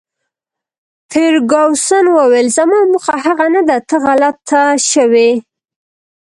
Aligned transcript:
فرګوسن 1.11 2.05
وویل: 2.17 2.47
زما 2.57 2.79
موخه 2.91 3.15
هغه 3.25 3.47
نه 3.55 3.61
ده، 3.67 3.77
ته 3.87 3.95
غلطه 4.05 4.63
شوې. 4.89 5.29